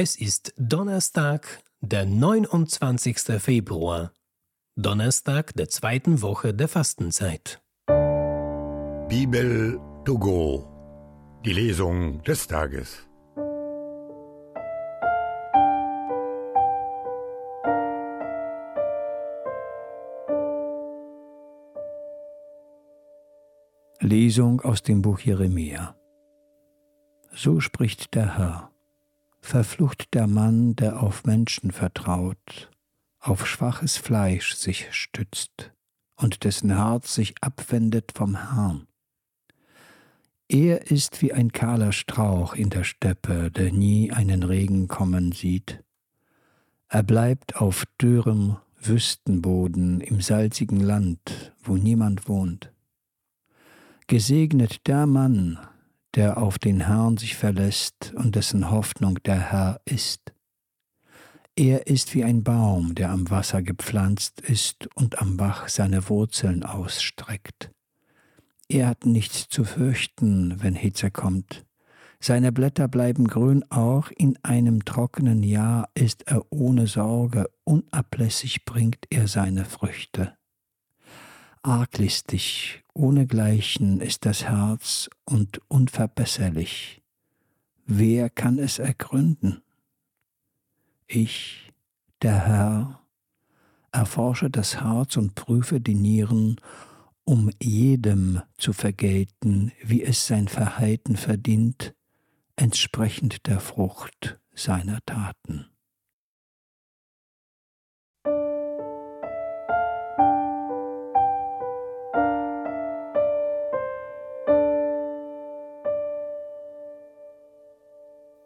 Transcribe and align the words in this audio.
Es 0.00 0.14
ist 0.14 0.54
Donnerstag, 0.56 1.60
der 1.80 2.06
29. 2.06 3.18
Februar, 3.42 4.12
Donnerstag 4.76 5.52
der 5.54 5.68
zweiten 5.70 6.22
Woche 6.22 6.54
der 6.54 6.68
Fastenzeit. 6.68 7.60
Bibel 9.08 9.80
to 10.04 10.16
go, 10.16 11.40
die 11.44 11.52
Lesung 11.52 12.22
des 12.22 12.46
Tages. 12.46 13.08
Lesung 23.98 24.60
aus 24.60 24.84
dem 24.84 25.02
Buch 25.02 25.18
Jeremia. 25.18 25.96
So 27.32 27.58
spricht 27.58 28.14
der 28.14 28.38
Herr. 28.38 28.77
Verflucht 29.48 30.12
der 30.12 30.26
Mann, 30.26 30.76
der 30.76 31.02
auf 31.02 31.24
Menschen 31.24 31.70
vertraut, 31.70 32.70
auf 33.18 33.46
schwaches 33.46 33.96
Fleisch 33.96 34.54
sich 34.54 34.88
stützt 34.90 35.72
und 36.16 36.44
dessen 36.44 36.76
Herz 36.76 37.14
sich 37.14 37.34
abwendet 37.40 38.12
vom 38.14 38.36
Herrn. 38.36 38.86
Er 40.48 40.90
ist 40.90 41.22
wie 41.22 41.32
ein 41.32 41.50
kahler 41.50 41.92
Strauch 41.92 42.52
in 42.52 42.68
der 42.68 42.84
Steppe, 42.84 43.50
der 43.50 43.72
nie 43.72 44.12
einen 44.12 44.42
Regen 44.42 44.86
kommen 44.86 45.32
sieht. 45.32 45.82
Er 46.90 47.02
bleibt 47.02 47.56
auf 47.56 47.86
dürrem 47.98 48.58
Wüstenboden 48.78 50.02
im 50.02 50.20
salzigen 50.20 50.80
Land, 50.80 51.54
wo 51.62 51.78
niemand 51.78 52.28
wohnt. 52.28 52.70
Gesegnet 54.08 54.86
der 54.86 55.06
Mann, 55.06 55.58
der 56.18 56.36
auf 56.36 56.58
den 56.58 56.80
Herrn 56.80 57.16
sich 57.16 57.36
verlässt 57.36 58.12
und 58.16 58.34
dessen 58.34 58.72
Hoffnung 58.72 59.22
der 59.22 59.52
Herr 59.52 59.80
ist. 59.84 60.32
Er 61.54 61.86
ist 61.86 62.12
wie 62.12 62.24
ein 62.24 62.42
Baum, 62.42 62.96
der 62.96 63.10
am 63.10 63.30
Wasser 63.30 63.62
gepflanzt 63.62 64.40
ist 64.40 64.88
und 64.96 65.20
am 65.20 65.36
Bach 65.36 65.68
seine 65.68 66.08
Wurzeln 66.08 66.64
ausstreckt. 66.64 67.70
Er 68.68 68.88
hat 68.88 69.06
nichts 69.06 69.48
zu 69.48 69.62
fürchten, 69.62 70.60
wenn 70.60 70.74
Hitze 70.74 71.12
kommt. 71.12 71.64
Seine 72.18 72.50
Blätter 72.50 72.88
bleiben 72.88 73.28
grün, 73.28 73.64
auch 73.70 74.10
in 74.10 74.36
einem 74.42 74.84
trockenen 74.84 75.44
Jahr 75.44 75.88
ist 75.94 76.26
er 76.26 76.42
ohne 76.50 76.88
Sorge, 76.88 77.48
unablässig 77.62 78.64
bringt 78.64 79.06
er 79.10 79.28
seine 79.28 79.64
Früchte. 79.64 80.37
Arglistig, 81.68 82.82
ohnegleichen 82.94 84.00
ist 84.00 84.24
das 84.24 84.44
Herz 84.44 85.10
und 85.26 85.60
unverbesserlich. 85.68 87.02
Wer 87.84 88.30
kann 88.30 88.58
es 88.58 88.78
ergründen? 88.78 89.60
Ich, 91.06 91.70
der 92.22 92.46
Herr, 92.46 93.00
erforsche 93.92 94.48
das 94.48 94.80
Herz 94.80 95.18
und 95.18 95.34
prüfe 95.34 95.78
die 95.78 95.94
Nieren, 95.94 96.56
um 97.24 97.50
jedem 97.62 98.40
zu 98.56 98.72
vergelten, 98.72 99.70
wie 99.82 100.02
es 100.02 100.26
sein 100.26 100.48
Verhalten 100.48 101.18
verdient, 101.18 101.94
entsprechend 102.56 103.46
der 103.46 103.60
Frucht 103.60 104.40
seiner 104.54 105.00
Taten. 105.04 105.66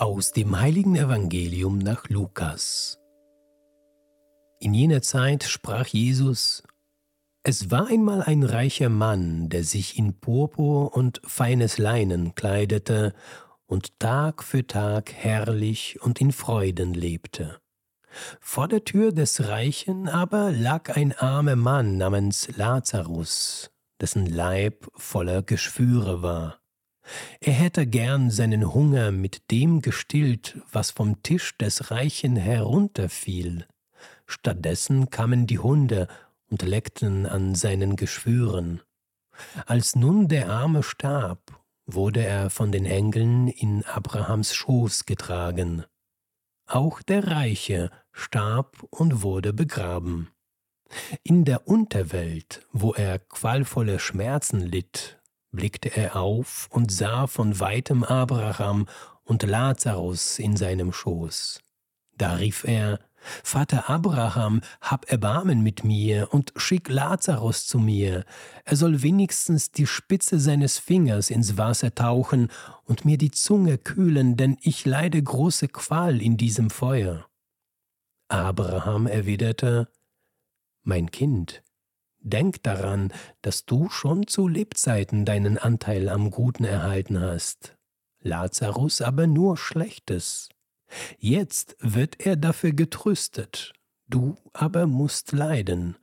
Aus 0.00 0.30
dem 0.30 0.60
heiligen 0.60 0.94
Evangelium 0.94 1.78
nach 1.78 2.08
Lukas. 2.08 3.00
In 4.60 4.72
jener 4.72 5.02
Zeit 5.02 5.42
sprach 5.42 5.88
Jesus, 5.88 6.62
Es 7.42 7.72
war 7.72 7.88
einmal 7.88 8.22
ein 8.22 8.44
reicher 8.44 8.90
Mann, 8.90 9.48
der 9.48 9.64
sich 9.64 9.98
in 9.98 10.20
Purpur 10.20 10.94
und 10.96 11.20
feines 11.24 11.78
Leinen 11.78 12.36
kleidete 12.36 13.12
und 13.66 13.98
Tag 13.98 14.44
für 14.44 14.64
Tag 14.64 15.12
herrlich 15.12 16.00
und 16.00 16.20
in 16.20 16.30
Freuden 16.30 16.94
lebte. 16.94 17.58
Vor 18.38 18.68
der 18.68 18.84
Tür 18.84 19.10
des 19.10 19.48
Reichen 19.48 20.08
aber 20.08 20.52
lag 20.52 20.94
ein 20.94 21.12
armer 21.12 21.56
Mann 21.56 21.96
namens 21.96 22.56
Lazarus, 22.56 23.72
dessen 24.00 24.26
Leib 24.26 24.86
voller 24.94 25.42
Geschwüre 25.42 26.22
war. 26.22 26.57
Er 27.40 27.52
hätte 27.52 27.86
gern 27.86 28.30
seinen 28.30 28.74
Hunger 28.74 29.10
mit 29.10 29.50
dem 29.50 29.80
gestillt, 29.80 30.58
was 30.70 30.90
vom 30.90 31.22
Tisch 31.22 31.56
des 31.56 31.90
Reichen 31.90 32.36
herunterfiel. 32.36 33.66
Stattdessen 34.26 35.10
kamen 35.10 35.46
die 35.46 35.58
Hunde 35.58 36.08
und 36.50 36.62
leckten 36.62 37.26
an 37.26 37.54
seinen 37.54 37.96
Geschwüren. 37.96 38.82
Als 39.66 39.94
nun 39.94 40.28
der 40.28 40.50
Arme 40.50 40.82
starb, 40.82 41.58
wurde 41.86 42.24
er 42.24 42.50
von 42.50 42.70
den 42.72 42.84
Engeln 42.84 43.48
in 43.48 43.84
Abrahams 43.84 44.54
Schoß 44.54 45.06
getragen. 45.06 45.84
Auch 46.66 47.00
der 47.02 47.26
Reiche 47.28 47.90
starb 48.12 48.84
und 48.90 49.22
wurde 49.22 49.52
begraben. 49.52 50.28
In 51.22 51.44
der 51.44 51.66
Unterwelt, 51.66 52.66
wo 52.72 52.92
er 52.92 53.18
qualvolle 53.18 53.98
Schmerzen 53.98 54.60
litt, 54.60 55.17
blickte 55.50 55.96
er 55.96 56.16
auf 56.16 56.68
und 56.70 56.92
sah 56.92 57.26
von 57.26 57.60
weitem 57.60 58.04
Abraham 58.04 58.86
und 59.24 59.42
Lazarus 59.42 60.38
in 60.38 60.56
seinem 60.56 60.92
Schoß. 60.92 61.60
Da 62.16 62.34
rief 62.34 62.64
er, 62.64 62.98
Vater 63.42 63.90
Abraham, 63.90 64.60
hab 64.80 65.10
Erbarmen 65.10 65.62
mit 65.62 65.84
mir 65.84 66.32
und 66.32 66.52
schick 66.56 66.88
Lazarus 66.88 67.66
zu 67.66 67.78
mir. 67.78 68.24
Er 68.64 68.76
soll 68.76 69.02
wenigstens 69.02 69.72
die 69.72 69.86
Spitze 69.86 70.38
seines 70.38 70.78
Fingers 70.78 71.30
ins 71.30 71.58
Wasser 71.58 71.94
tauchen 71.94 72.48
und 72.84 73.04
mir 73.04 73.18
die 73.18 73.30
Zunge 73.30 73.76
kühlen, 73.76 74.36
denn 74.36 74.56
ich 74.60 74.86
leide 74.86 75.22
große 75.22 75.68
Qual 75.68 76.22
in 76.22 76.36
diesem 76.36 76.70
Feuer. 76.70 77.26
Abraham 78.28 79.06
erwiderte, 79.06 79.88
Mein 80.82 81.10
Kind, 81.10 81.62
Denk 82.30 82.62
daran, 82.62 83.12
dass 83.42 83.64
du 83.64 83.88
schon 83.88 84.26
zu 84.26 84.48
Lebzeiten 84.48 85.24
deinen 85.24 85.56
Anteil 85.56 86.08
am 86.08 86.30
Guten 86.30 86.64
erhalten 86.64 87.20
hast. 87.20 87.76
Lazarus 88.20 89.00
aber 89.00 89.26
nur 89.26 89.56
Schlechtes. 89.56 90.50
Jetzt 91.18 91.76
wird 91.80 92.24
er 92.24 92.36
dafür 92.36 92.72
getröstet, 92.72 93.72
du 94.08 94.36
aber 94.52 94.86
musst 94.86 95.32
leiden. 95.32 95.96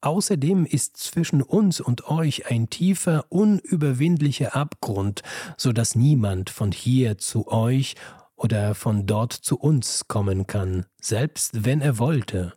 Außerdem 0.00 0.66
ist 0.66 0.96
zwischen 0.96 1.42
uns 1.42 1.80
und 1.80 2.08
euch 2.08 2.50
ein 2.50 2.68
tiefer, 2.68 3.26
unüberwindlicher 3.28 4.56
Abgrund, 4.56 5.22
so 5.56 5.72
dass 5.72 5.94
niemand 5.94 6.50
von 6.50 6.72
hier 6.72 7.18
zu 7.18 7.48
euch 7.48 7.94
oder 8.34 8.74
von 8.74 9.06
dort 9.06 9.32
zu 9.32 9.58
uns 9.58 10.08
kommen 10.08 10.46
kann, 10.46 10.86
selbst 11.00 11.64
wenn 11.64 11.80
er 11.80 11.98
wollte. 11.98 12.52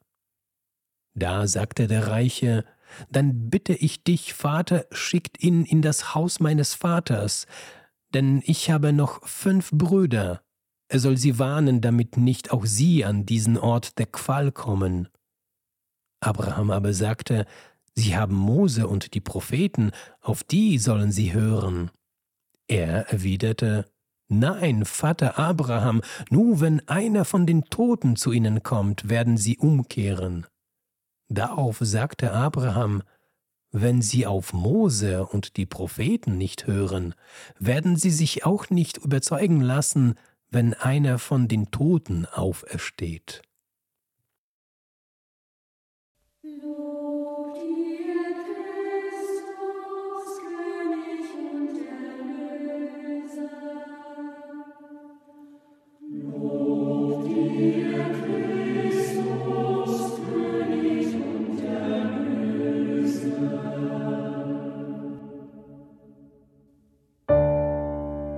Da 1.13 1.47
sagte 1.47 1.87
der 1.87 2.07
Reiche, 2.07 2.65
Dann 3.09 3.49
bitte 3.49 3.73
ich 3.73 4.03
dich, 4.03 4.33
Vater, 4.33 4.85
schickt 4.91 5.41
ihn 5.41 5.65
in 5.65 5.81
das 5.81 6.15
Haus 6.15 6.39
meines 6.39 6.73
Vaters, 6.73 7.47
denn 8.13 8.41
ich 8.45 8.69
habe 8.69 8.93
noch 8.93 9.25
fünf 9.27 9.71
Brüder. 9.71 10.41
Er 10.87 10.99
soll 10.99 11.17
sie 11.17 11.39
warnen, 11.39 11.81
damit 11.81 12.17
nicht 12.17 12.51
auch 12.51 12.65
sie 12.65 13.03
an 13.03 13.25
diesen 13.25 13.57
Ort 13.57 13.97
der 13.97 14.05
Qual 14.05 14.51
kommen. 14.51 15.09
Abraham 16.21 16.71
aber 16.71 16.93
sagte, 16.93 17.45
Sie 17.97 18.17
haben 18.17 18.35
Mose 18.35 18.87
und 18.87 19.13
die 19.13 19.21
Propheten, 19.21 19.91
auf 20.19 20.43
die 20.43 20.79
sollen 20.79 21.13
sie 21.13 21.31
hören. 21.31 21.91
Er 22.67 23.09
erwiderte, 23.09 23.85
Nein, 24.27 24.85
Vater 24.85 25.37
Abraham, 25.37 26.01
nur 26.29 26.59
wenn 26.59 26.85
einer 26.87 27.25
von 27.25 27.45
den 27.45 27.63
Toten 27.65 28.15
zu 28.15 28.31
ihnen 28.31 28.63
kommt, 28.63 29.07
werden 29.07 29.37
sie 29.37 29.57
umkehren. 29.57 30.47
Darauf 31.29 31.77
sagte 31.81 32.31
Abraham, 32.31 33.03
wenn 33.71 34.01
sie 34.01 34.25
auf 34.25 34.53
Mose 34.53 35.25
und 35.25 35.57
die 35.57 35.65
Propheten 35.65 36.37
nicht 36.37 36.65
hören, 36.65 37.13
werden 37.59 37.97
sie 37.97 38.11
sich 38.11 38.45
auch 38.45 38.69
nicht 38.69 38.97
überzeugen 38.97 39.59
lassen, 39.59 40.15
wenn 40.49 40.73
einer 40.73 41.19
von 41.19 41.47
den 41.47 41.71
Toten 41.71 42.25
aufersteht. 42.25 43.41